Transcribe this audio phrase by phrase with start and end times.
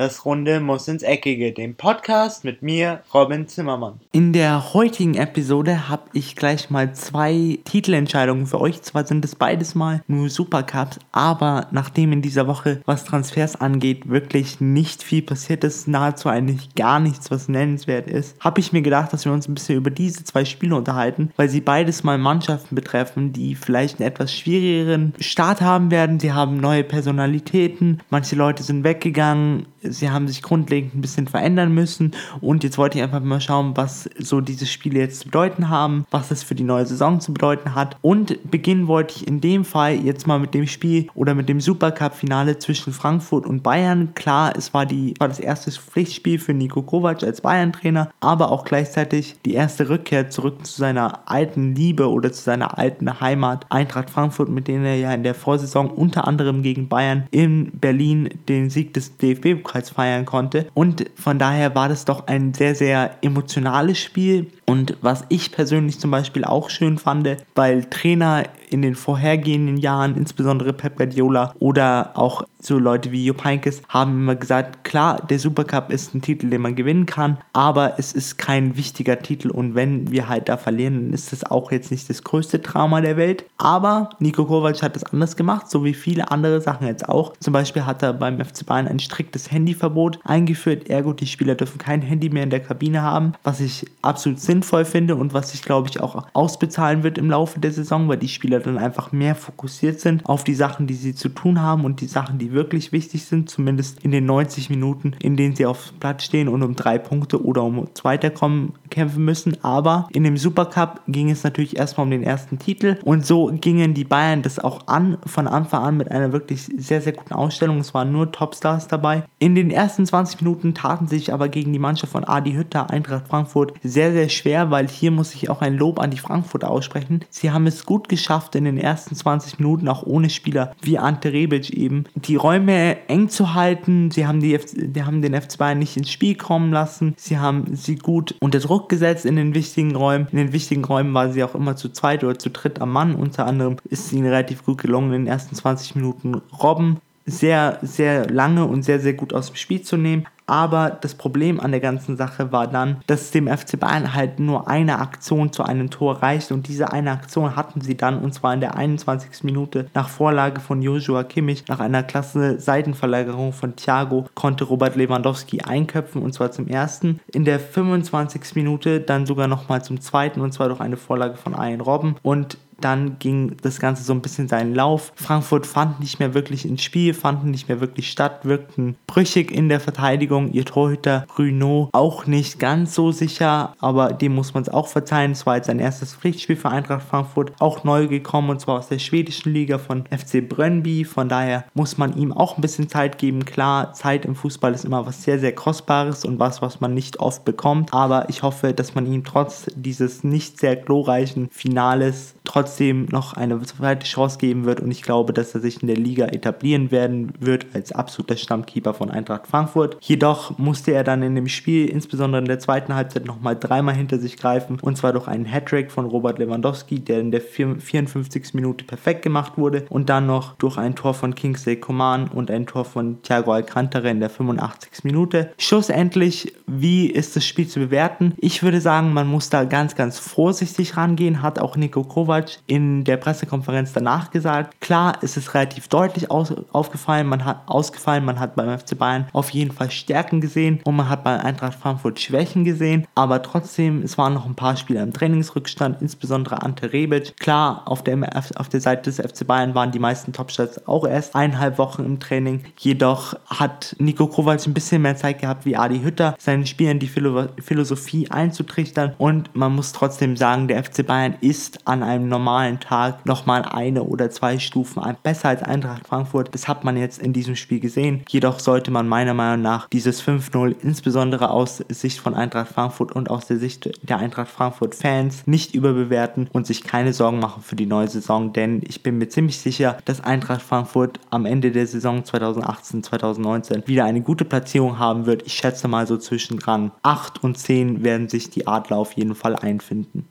[0.00, 4.00] das Runde muss ins Eckige, dem Podcast mit mir, Robin Zimmermann.
[4.12, 8.80] In der heutigen Episode habe ich gleich mal zwei Titelentscheidungen für euch.
[8.80, 14.08] Zwar sind es beides mal nur Supercups, aber nachdem in dieser Woche, was Transfers angeht,
[14.08, 18.80] wirklich nicht viel passiert ist, nahezu eigentlich gar nichts, was nennenswert ist, habe ich mir
[18.80, 22.16] gedacht, dass wir uns ein bisschen über diese zwei Spiele unterhalten, weil sie beides mal
[22.16, 26.20] Mannschaften betreffen, die vielleicht einen etwas schwierigeren Start haben werden.
[26.20, 31.72] Sie haben neue Personalitäten, manche Leute sind weggegangen, sie haben sich grundlegend ein bisschen verändern
[31.72, 35.68] müssen und jetzt wollte ich einfach mal schauen, was so diese Spiele jetzt zu bedeuten
[35.68, 39.40] haben, was es für die neue Saison zu bedeuten hat und beginnen wollte ich in
[39.40, 44.14] dem Fall jetzt mal mit dem Spiel oder mit dem Supercup-Finale zwischen Frankfurt und Bayern.
[44.14, 48.64] Klar, es war, die, war das erste Pflichtspiel für Nico Kovac als Bayern-Trainer, aber auch
[48.64, 54.10] gleichzeitig die erste Rückkehr zurück zu seiner alten Liebe oder zu seiner alten Heimat Eintracht
[54.10, 58.70] Frankfurt, mit denen er ja in der Vorsaison unter anderem gegen Bayern in Berlin den
[58.70, 60.66] Sieg des DFB-Pokals ebenfalls feiern konnte.
[60.74, 64.48] Und von daher war das doch ein sehr, sehr emotionales Spiel.
[64.70, 70.16] Und was ich persönlich zum Beispiel auch schön fand, weil Trainer in den vorhergehenden Jahren,
[70.16, 75.40] insbesondere Pep Guardiola oder auch so Leute wie Jupp Heynckes, haben immer gesagt, klar, der
[75.40, 79.74] Supercup ist ein Titel, den man gewinnen kann, aber es ist kein wichtiger Titel und
[79.74, 83.16] wenn wir halt da verlieren, dann ist das auch jetzt nicht das größte Trauma der
[83.16, 83.44] Welt.
[83.56, 87.32] Aber Nico Kovac hat das anders gemacht, so wie viele andere Sachen jetzt auch.
[87.40, 91.78] Zum Beispiel hat er beim FC Bayern ein striktes Handyverbot eingeführt, ergo die Spieler dürfen
[91.78, 95.62] kein Handy mehr in der Kabine haben, was ich absolut sinnvoll finde und was sich,
[95.62, 99.34] glaube ich, auch ausbezahlen wird im Laufe der Saison, weil die Spieler dann einfach mehr
[99.34, 102.92] fokussiert sind auf die Sachen, die sie zu tun haben und die Sachen, die wirklich
[102.92, 106.76] wichtig sind, zumindest in den 90 Minuten, in denen sie auf Platz stehen und um
[106.76, 109.62] drei Punkte oder um Zweiter kommen, kämpfen müssen.
[109.62, 113.94] Aber in dem Supercup ging es natürlich erstmal um den ersten Titel und so gingen
[113.94, 117.78] die Bayern das auch an, von Anfang an mit einer wirklich sehr, sehr guten Ausstellung.
[117.78, 119.24] Es waren nur Topstars dabei.
[119.38, 123.28] In den ersten 20 Minuten taten sich aber gegen die Mannschaft von Adi Hütter, Eintracht
[123.28, 127.24] Frankfurt, sehr, sehr schwer, weil hier muss ich auch ein Lob an die Frankfurter aussprechen.
[127.30, 131.32] Sie haben es gut geschafft, in den ersten 20 Minuten auch ohne Spieler wie Ante
[131.32, 134.10] Rebic eben die Räume eng zu halten.
[134.10, 137.14] Sie haben, die, die haben den F2 nicht ins Spiel kommen lassen.
[137.16, 140.26] Sie haben sie gut unter Druck gesetzt in den wichtigen Räumen.
[140.32, 143.14] In den wichtigen Räumen waren sie auch immer zu zweit oder zu dritt am Mann.
[143.14, 147.78] Unter anderem ist es ihnen relativ gut gelungen, in den ersten 20 Minuten Robben sehr,
[147.82, 150.26] sehr lange und sehr, sehr gut aus dem Spiel zu nehmen.
[150.50, 154.66] Aber das Problem an der ganzen Sache war dann, dass dem FC Bayern halt nur
[154.66, 158.52] eine Aktion zu einem Tor reicht und diese eine Aktion hatten sie dann und zwar
[158.52, 159.44] in der 21.
[159.44, 165.60] Minute nach Vorlage von Joshua Kimmich nach einer klasse Seitenverlagerung von Thiago konnte Robert Lewandowski
[165.60, 167.20] einköpfen und zwar zum ersten.
[167.32, 168.56] In der 25.
[168.56, 172.58] Minute dann sogar nochmal zum zweiten und zwar durch eine Vorlage von Ian Robben und
[172.84, 175.12] dann ging das Ganze so ein bisschen seinen Lauf.
[175.16, 179.68] Frankfurt fand nicht mehr wirklich ins Spiel, fanden nicht mehr wirklich statt, wirkten brüchig in
[179.68, 180.52] der Verteidigung.
[180.52, 185.32] Ihr Torhüter Bruno auch nicht ganz so sicher, aber dem muss man es auch verzeihen.
[185.32, 188.88] Es war jetzt sein erstes Pflichtspiel für Eintracht Frankfurt, auch neu gekommen und zwar aus
[188.88, 191.04] der schwedischen Liga von FC Brøndby.
[191.04, 193.44] Von daher muss man ihm auch ein bisschen Zeit geben.
[193.44, 197.20] Klar, Zeit im Fußball ist immer was sehr, sehr Kostbares und was, was man nicht
[197.20, 197.92] oft bekommt.
[197.92, 203.60] Aber ich hoffe, dass man ihm trotz dieses nicht sehr glorreichen Finales trotzdem noch eine
[203.62, 207.32] zweite Chance geben wird und ich glaube, dass er sich in der Liga etablieren werden
[207.38, 209.96] wird als absoluter Stammkeeper von Eintracht Frankfurt.
[210.00, 214.18] Jedoch musste er dann in dem Spiel, insbesondere in der zweiten Halbzeit, nochmal dreimal hinter
[214.18, 218.54] sich greifen und zwar durch einen Hattrick von Robert Lewandowski, der in der 54.
[218.54, 222.66] Minute perfekt gemacht wurde und dann noch durch ein Tor von Kingsley Coman und ein
[222.66, 225.04] Tor von Thiago Alcantara in der 85.
[225.04, 225.52] Minute.
[225.56, 228.34] Schlussendlich, wie ist das Spiel zu bewerten?
[228.38, 232.58] Ich würde sagen, man muss da ganz, ganz vorsichtig rangehen, hat auch Nico Kovac Kovac
[232.66, 234.80] in der Pressekonferenz danach gesagt.
[234.80, 239.28] Klar, es ist relativ deutlich aus, aufgefallen, man hat ausgefallen, man hat beim FC Bayern
[239.32, 244.02] auf jeden Fall Stärken gesehen und man hat bei Eintracht Frankfurt Schwächen gesehen, aber trotzdem,
[244.02, 247.36] es waren noch ein paar Spieler im Trainingsrückstand, insbesondere Ante Rebic.
[247.38, 248.18] Klar, auf der,
[248.56, 252.20] auf der Seite des FC Bayern waren die meisten Topstarts auch erst eineinhalb Wochen im
[252.20, 256.98] Training, jedoch hat Nico Kovac ein bisschen mehr Zeit gehabt wie Adi Hütter, seinen Spielern
[256.98, 262.28] die Philo Philosophie einzutrichtern und man muss trotzdem sagen, der FC Bayern ist an einem
[262.30, 266.54] normalen Tag nochmal eine oder zwei Stufen besser als Eintracht Frankfurt.
[266.54, 268.22] Das hat man jetzt in diesem Spiel gesehen.
[268.28, 273.30] Jedoch sollte man meiner Meinung nach dieses 5-0 insbesondere aus Sicht von Eintracht Frankfurt und
[273.30, 277.76] aus der Sicht der Eintracht Frankfurt Fans nicht überbewerten und sich keine Sorgen machen für
[277.76, 281.86] die neue Saison, denn ich bin mir ziemlich sicher, dass Eintracht Frankfurt am Ende der
[281.86, 285.46] Saison 2018-2019 wieder eine gute Platzierung haben wird.
[285.46, 289.34] Ich schätze mal so zwischen Rang 8 und 10 werden sich die Adler auf jeden
[289.34, 290.26] Fall einfinden.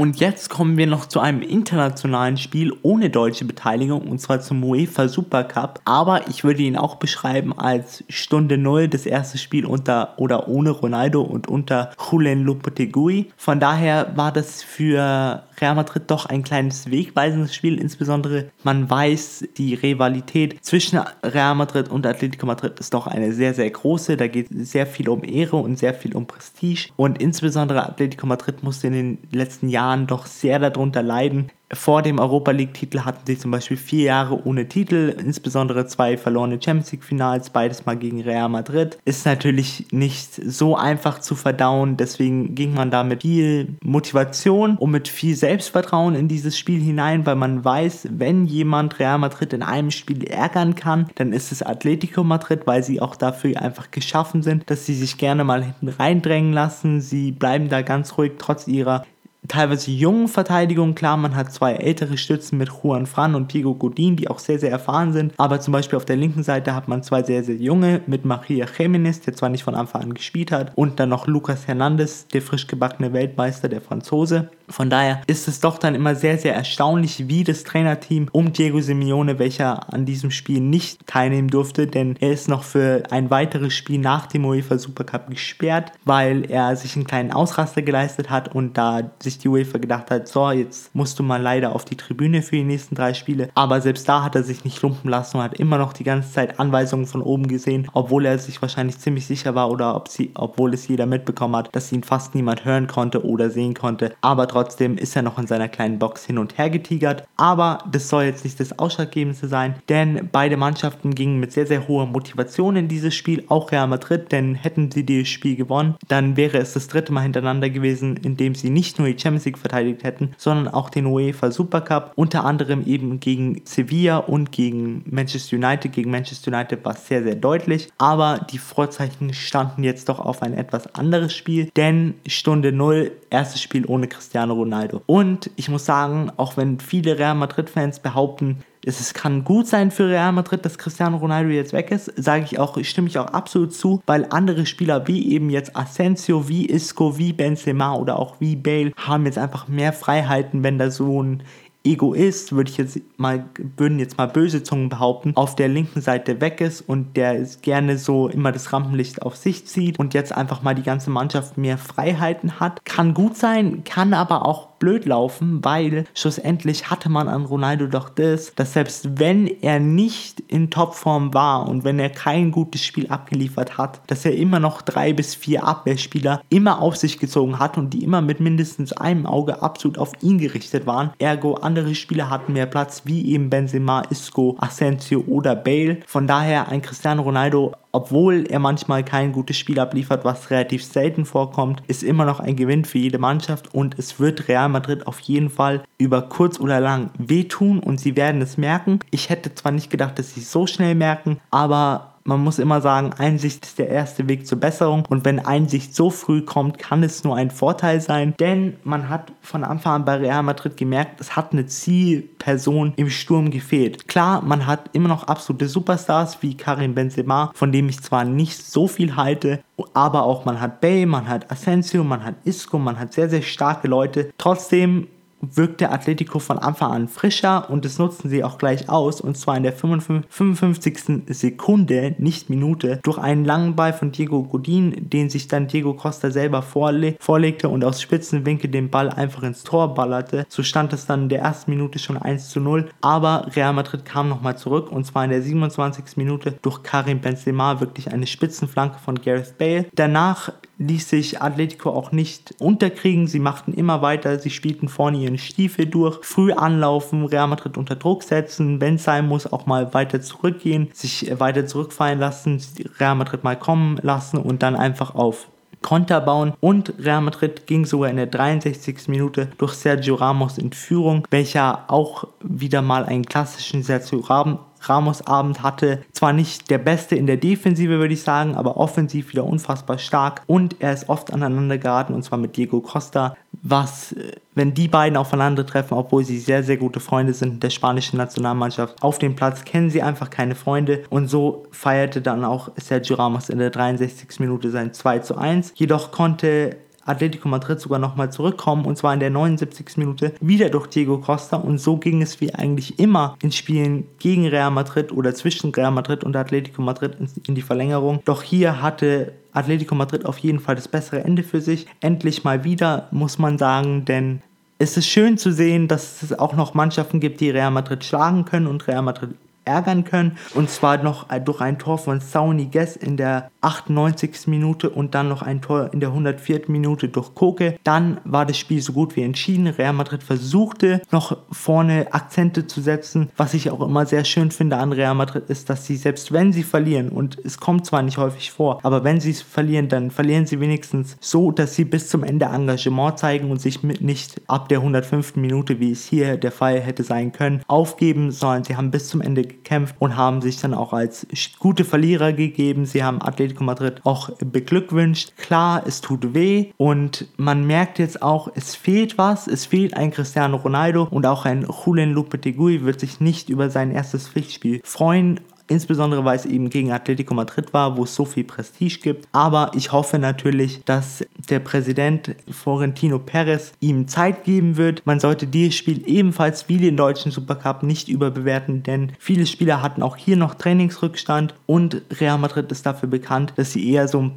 [0.00, 4.64] Und jetzt kommen wir noch zu einem internationalen Spiel ohne deutsche Beteiligung und zwar zum
[4.64, 5.82] UEFA Super Cup.
[5.84, 10.70] Aber ich würde ihn auch beschreiben als Stunde Null, das erste Spiel unter oder ohne
[10.70, 13.30] Ronaldo und unter Julen Lopetegui.
[13.36, 17.78] Von daher war das für Real Madrid doch ein kleines wegweisendes Spiel.
[17.78, 23.54] Insbesondere man weiß, die Rivalität zwischen Real Madrid und Atletico Madrid ist doch eine sehr,
[23.54, 24.16] sehr große.
[24.16, 26.90] Da geht sehr viel um Ehre und sehr viel um Prestige.
[26.96, 32.18] Und insbesondere Atletico Madrid musste in den letzten Jahren doch sehr darunter leiden, vor dem
[32.18, 37.50] Europa League-Titel hatten sie zum Beispiel vier Jahre ohne Titel, insbesondere zwei verlorene Champions League-Finals,
[37.50, 38.98] beides mal gegen Real Madrid.
[39.04, 44.90] Ist natürlich nicht so einfach zu verdauen, deswegen ging man da mit viel Motivation und
[44.90, 49.62] mit viel Selbstvertrauen in dieses Spiel hinein, weil man weiß, wenn jemand Real Madrid in
[49.62, 54.42] einem Spiel ärgern kann, dann ist es Atletico Madrid, weil sie auch dafür einfach geschaffen
[54.42, 57.00] sind, dass sie sich gerne mal hinten reindrängen lassen.
[57.00, 59.04] Sie bleiben da ganz ruhig trotz ihrer
[59.48, 60.94] teilweise jungen Verteidigung.
[60.94, 64.58] Klar, man hat zwei ältere Stützen mit Juan Fran und Diego Godin, die auch sehr,
[64.58, 65.32] sehr erfahren sind.
[65.38, 68.66] Aber zum Beispiel auf der linken Seite hat man zwei sehr, sehr junge mit Maria
[68.66, 72.42] Jiménez, der zwar nicht von Anfang an gespielt hat, und dann noch Lucas Hernandez, der
[72.42, 74.50] frisch gebackene Weltmeister, der Franzose.
[74.70, 78.80] Von daher ist es doch dann immer sehr, sehr erstaunlich, wie das Trainerteam um Diego
[78.80, 83.74] Simeone, welcher an diesem Spiel nicht teilnehmen durfte, denn er ist noch für ein weiteres
[83.74, 88.78] Spiel nach dem UEFA Supercup gesperrt, weil er sich einen kleinen Ausraster geleistet hat und
[88.78, 92.42] da sich die UEFA gedacht hat, so, jetzt musst du mal leider auf die Tribüne
[92.42, 93.50] für die nächsten drei Spiele.
[93.54, 96.32] Aber selbst da hat er sich nicht lumpen lassen und hat immer noch die ganze
[96.32, 100.30] Zeit Anweisungen von oben gesehen, obwohl er sich wahrscheinlich ziemlich sicher war oder ob sie,
[100.34, 104.14] obwohl es jeder mitbekommen hat, dass ihn fast niemand hören konnte oder sehen konnte.
[104.20, 107.26] Aber trotzdem Trotzdem ist er noch in seiner kleinen Box hin und her getigert.
[107.38, 111.88] Aber das soll jetzt nicht das Ausschlaggebendste sein, denn beide Mannschaften gingen mit sehr, sehr
[111.88, 116.36] hoher Motivation in dieses Spiel, auch Real Madrid, denn hätten sie dieses Spiel gewonnen, dann
[116.36, 119.56] wäre es das dritte Mal hintereinander gewesen, in dem sie nicht nur die Champions League
[119.56, 125.56] verteidigt hätten, sondern auch den UEFA Supercup, unter anderem eben gegen Sevilla und gegen Manchester
[125.56, 125.90] United.
[125.90, 130.42] Gegen Manchester United war es sehr, sehr deutlich, aber die Vorzeichen standen jetzt doch auf
[130.42, 135.02] ein etwas anderes Spiel, denn Stunde 0, erstes Spiel ohne Cristiano Cristiano Ronaldo.
[135.06, 140.08] Und ich muss sagen, auch wenn viele Real Madrid-Fans behaupten, es kann gut sein für
[140.08, 143.74] Real Madrid, dass Cristiano Ronaldo jetzt weg ist, sage ich auch, stimme ich auch absolut
[143.74, 148.56] zu, weil andere Spieler wie eben jetzt Asensio, wie Isco, wie Benzema oder auch wie
[148.56, 151.42] Bale haben jetzt einfach mehr Freiheiten, wenn da so ein
[151.82, 153.46] Egoist, würde ich jetzt mal,
[153.76, 157.96] würden jetzt mal böse Zungen behaupten, auf der linken Seite weg ist und der gerne
[157.96, 161.78] so immer das Rampenlicht auf sich zieht und jetzt einfach mal die ganze Mannschaft mehr
[161.78, 162.84] Freiheiten hat.
[162.84, 168.08] Kann gut sein, kann aber auch blöd laufen, weil schlussendlich hatte man an Ronaldo doch
[168.08, 173.06] das, dass selbst wenn er nicht in Topform war und wenn er kein gutes Spiel
[173.06, 177.78] abgeliefert hat, dass er immer noch drei bis vier Abwehrspieler immer auf sich gezogen hat
[177.78, 181.10] und die immer mit mindestens einem Auge absolut auf ihn gerichtet waren.
[181.18, 185.98] Ergo andere Spieler hatten mehr Platz, wie eben Benzema, Isco, Asensio oder Bale.
[186.06, 191.24] Von daher ein Cristiano Ronaldo obwohl er manchmal kein gutes Spiel abliefert, was relativ selten
[191.24, 195.20] vorkommt, ist immer noch ein Gewinn für jede Mannschaft und es wird Real Madrid auf
[195.20, 199.00] jeden Fall über kurz oder lang wehtun und sie werden es merken.
[199.10, 202.80] Ich hätte zwar nicht gedacht, dass sie es so schnell merken, aber man muss immer
[202.80, 207.02] sagen, Einsicht ist der erste Weg zur Besserung und wenn Einsicht so früh kommt, kann
[207.02, 211.20] es nur ein Vorteil sein, denn man hat von Anfang an bei Real Madrid gemerkt,
[211.20, 214.08] es hat eine Zielperson im Sturm gefehlt.
[214.08, 218.64] Klar, man hat immer noch absolute Superstars wie Karim Benzema, von dem ich zwar nicht
[218.64, 219.60] so viel halte,
[219.94, 223.42] aber auch man hat Bay, man hat Asensio, man hat Isco, man hat sehr, sehr
[223.42, 224.30] starke Leute.
[224.38, 225.08] Trotzdem
[225.40, 229.56] wirkte Atletico von Anfang an frischer und das nutzen sie auch gleich aus und zwar
[229.56, 231.24] in der 55.
[231.28, 236.30] Sekunde, nicht Minute, durch einen langen Ball von Diego Godin, den sich dann Diego Costa
[236.30, 240.46] selber vorle vorlegte und aus Spitzenwinkel den Ball einfach ins Tor ballerte.
[240.48, 244.04] So stand es dann in der ersten Minute schon 1 zu 0, aber Real Madrid
[244.04, 246.16] kam nochmal zurück und zwar in der 27.
[246.16, 249.86] Minute durch Karim Benzema wirklich eine Spitzenflanke von Gareth Bale.
[249.94, 253.26] Danach ließ sich Atletico auch nicht unterkriegen.
[253.26, 257.96] Sie machten immer weiter, sie spielten vorne ihren Stiefel durch, früh anlaufen, Real Madrid unter
[257.96, 262.60] Druck setzen, wenn es sein muss, auch mal weiter zurückgehen, sich weiter zurückfallen lassen,
[262.98, 265.48] Real Madrid mal kommen lassen und dann einfach auf
[265.82, 269.08] Konter bauen und Real Madrid ging sogar in der 63.
[269.08, 275.62] Minute durch Sergio Ramos in Führung, welcher auch wieder mal einen klassischen Sergio Ramos Abend
[275.62, 276.02] hatte.
[276.12, 280.42] Zwar nicht der beste in der Defensive, würde ich sagen, aber offensiv wieder unfassbar stark
[280.46, 284.88] und er ist oft aneinander geraten und zwar mit Diego Costa, was, äh, wenn die
[284.88, 289.64] beiden aufeinandertreffen, obwohl sie sehr, sehr gute Freunde sind der spanischen Nationalmannschaft, auf dem Platz
[289.64, 294.40] kennen sie einfach keine Freunde und so feierte dann auch Sergio Ramos in der 63.
[294.40, 295.72] Minute sein 2 zu 1.
[295.76, 299.96] Jedoch konnte Atletico Madrid sogar nochmal zurückkommen und zwar in der 79.
[299.96, 304.46] Minute wieder durch Diego Costa und so ging es wie eigentlich immer in Spielen gegen
[304.46, 307.16] Real Madrid oder zwischen Real Madrid und Atletico Madrid
[307.46, 308.20] in die Verlängerung.
[308.24, 311.86] Doch hier hatte Atletico Madrid auf jeden Fall das bessere Ende für sich.
[312.00, 314.42] Endlich mal wieder, muss man sagen, denn
[314.78, 318.46] es ist schön zu sehen, dass es auch noch Mannschaften gibt, die Real Madrid schlagen
[318.46, 319.30] können und Real Madrid
[319.64, 320.36] ärgern können.
[320.54, 324.46] Und zwar noch durch ein Tor von Sauni Guess in der 98.
[324.46, 326.62] Minute und dann noch ein Tor in der 104.
[326.68, 327.76] Minute durch Koke.
[327.84, 329.66] Dann war das Spiel so gut wie entschieden.
[329.66, 333.30] Real Madrid versuchte noch vorne Akzente zu setzen.
[333.36, 336.52] Was ich auch immer sehr schön finde an Real Madrid ist, dass sie selbst wenn
[336.52, 340.10] sie verlieren, und es kommt zwar nicht häufig vor, aber wenn sie es verlieren, dann
[340.10, 344.68] verlieren sie wenigstens so, dass sie bis zum Ende Engagement zeigen und sich nicht ab
[344.68, 345.36] der 105.
[345.36, 349.20] Minute, wie es hier der Fall hätte sein können, aufgeben, sondern sie haben bis zum
[349.20, 351.26] Ende gekämpft und haben sich dann auch als
[351.58, 352.86] gute Verlierer gegeben.
[352.86, 355.36] Sie haben Atletico Madrid auch beglückwünscht.
[355.36, 359.46] Klar, es tut weh und man merkt jetzt auch, es fehlt was.
[359.46, 363.90] Es fehlt ein Cristiano Ronaldo und auch ein Julian Lopetegui wird sich nicht über sein
[363.90, 365.40] erstes Pflichtspiel freuen
[365.70, 369.28] insbesondere weil es eben gegen Atletico Madrid war, wo es so viel Prestige gibt.
[369.32, 375.02] Aber ich hoffe natürlich, dass der Präsident Florentino Perez ihm Zeit geben wird.
[375.06, 380.02] Man sollte dieses Spiel ebenfalls wie den deutschen Supercup nicht überbewerten, denn viele Spieler hatten
[380.02, 384.30] auch hier noch Trainingsrückstand und Real Madrid ist dafür bekannt, dass sie eher so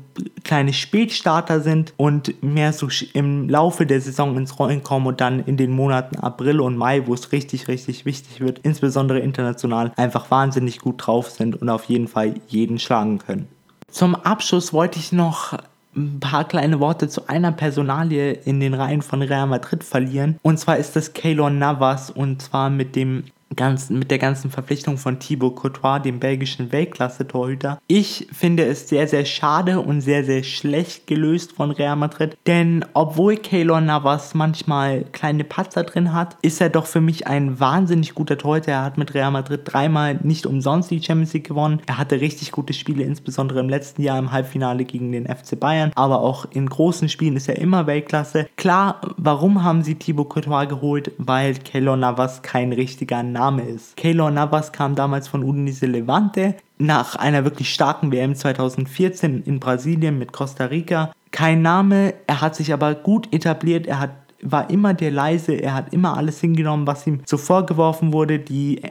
[0.43, 5.43] kleine Spätstarter sind und mehr so im Laufe der Saison ins Rollen kommen und dann
[5.43, 10.29] in den Monaten April und Mai, wo es richtig, richtig wichtig wird, insbesondere international, einfach
[10.29, 13.47] wahnsinnig gut drauf drauf sind und auf jeden Fall jeden schlagen können.
[13.89, 15.57] Zum Abschluss wollte ich noch
[15.95, 20.39] ein paar kleine Worte zu einer Personalie in den Reihen von Real Madrid verlieren.
[20.41, 24.97] Und zwar ist das Keylor Navas und zwar mit dem ganzen, mit der ganzen Verpflichtung
[24.97, 27.79] von Thibaut Courtois, dem belgischen Weltklasse-Torhüter.
[27.87, 32.85] Ich finde es sehr, sehr schade und sehr, sehr schlecht gelöst von Real Madrid, denn
[32.93, 38.13] obwohl Keylor Navas manchmal kleine Patzer drin hat, ist er doch für mich ein wahnsinnig
[38.13, 38.71] guter Torhüter.
[38.71, 41.81] Er hat mit Real Madrid dreimal nicht umsonst die Champions League gewonnen.
[41.85, 45.91] Er hatte richtig gute Spiele, insbesondere im letzten Jahr im Halbfinale gegen den FC Bayern,
[45.95, 48.47] aber auch in großen Spielen ist er immer Weltklasse.
[48.57, 51.11] Klar, warum haben sie Thibaut Courtois geholt?
[51.17, 53.97] Weil Keylor Navas kein richtiger Name ist.
[53.97, 60.17] Keylor Navas kam damals von Udinese Levante nach einer wirklich starken WM 2014 in Brasilien
[60.17, 61.11] mit Costa Rica.
[61.31, 65.73] Kein Name, er hat sich aber gut etabliert, er hat, war immer der leise, er
[65.73, 68.39] hat immer alles hingenommen, was ihm so vorgeworfen wurde.
[68.39, 68.81] Die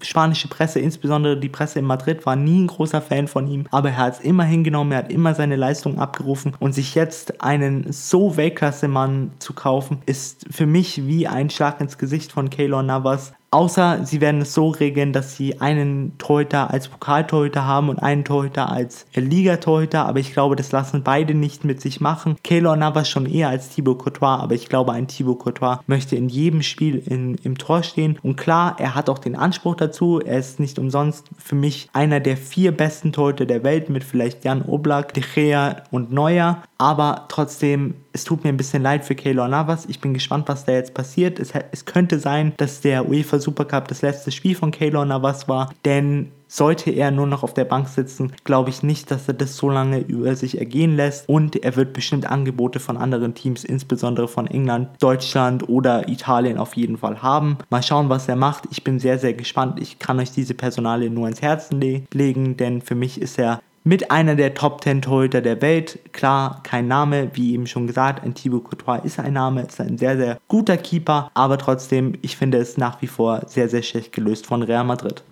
[0.00, 3.90] spanische Presse, insbesondere die Presse in Madrid, war nie ein großer Fan von ihm, aber
[3.90, 7.92] er hat es immer hingenommen, er hat immer seine Leistung abgerufen und sich jetzt einen
[7.92, 13.32] so Weltklasse-Mann zu kaufen, ist für mich wie ein Schlag ins Gesicht von Keylor Navas.
[13.52, 18.24] Außer sie werden es so regeln, dass sie einen Torhüter als Pokaltorhüter haben und einen
[18.24, 22.36] Torhüter als Ligatorhüter, aber ich glaube, das lassen beide nicht mit sich machen.
[22.42, 26.30] Keylor Navas schon eher als Thibaut Courtois, aber ich glaube, ein Thibaut Courtois möchte in
[26.30, 28.18] jedem Spiel in, im Tor stehen.
[28.22, 32.20] Und klar, er hat auch den Anspruch dazu, er ist nicht umsonst für mich einer
[32.20, 37.26] der vier besten Torhüter der Welt mit vielleicht Jan Oblak, De Gea und Neuer, aber
[37.28, 39.86] trotzdem es tut mir ein bisschen leid für Keylor Navas.
[39.86, 41.38] Ich bin gespannt, was da jetzt passiert.
[41.38, 45.72] Es, es könnte sein, dass der UEFA Supercup das letzte Spiel von Keylor Navas war,
[45.84, 49.56] denn sollte er nur noch auf der Bank sitzen, glaube ich nicht, dass er das
[49.56, 51.26] so lange über sich ergehen lässt.
[51.26, 56.76] Und er wird bestimmt Angebote von anderen Teams, insbesondere von England, Deutschland oder Italien auf
[56.76, 57.56] jeden Fall haben.
[57.70, 58.64] Mal schauen, was er macht.
[58.70, 59.80] Ich bin sehr, sehr gespannt.
[59.80, 63.62] Ich kann euch diese Personale nur ins Herzen le legen, denn für mich ist er
[63.84, 65.98] mit einer der Top 10 Torhüter der Welt.
[66.12, 69.98] Klar, kein Name, wie eben schon gesagt, ein Thibaut Courtois ist ein Name, ist ein
[69.98, 74.12] sehr, sehr guter Keeper, aber trotzdem, ich finde es nach wie vor sehr, sehr schlecht
[74.12, 75.22] gelöst von Real Madrid.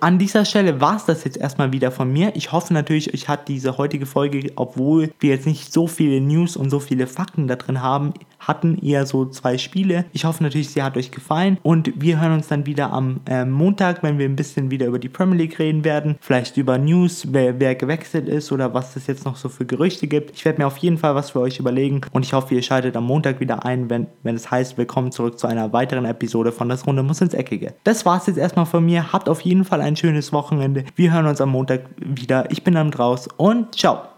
[0.00, 2.36] An dieser Stelle war es das jetzt erstmal wieder von mir.
[2.36, 6.56] Ich hoffe natürlich, euch hat diese heutige Folge, obwohl wir jetzt nicht so viele News
[6.56, 10.04] und so viele Fakten da drin haben, hatten eher so zwei Spiele.
[10.12, 13.44] Ich hoffe natürlich, sie hat euch gefallen und wir hören uns dann wieder am äh,
[13.44, 16.16] Montag, wenn wir ein bisschen wieder über die Premier League reden werden.
[16.20, 20.06] Vielleicht über News, wer, wer gewechselt ist oder was es jetzt noch so für Gerüchte
[20.06, 20.36] gibt.
[20.36, 22.96] Ich werde mir auf jeden Fall was für euch überlegen und ich hoffe, ihr schaltet
[22.96, 26.68] am Montag wieder ein, wenn, wenn es heißt, willkommen zurück zu einer weiteren Episode von
[26.68, 27.74] Das Runde muss ins Eckige.
[27.84, 29.12] Das war es jetzt erstmal von mir.
[29.12, 30.84] Habt auf jeden Fall ein schönes Wochenende.
[30.94, 32.50] Wir hören uns am Montag wieder.
[32.50, 34.17] Ich bin dann draus und ciao.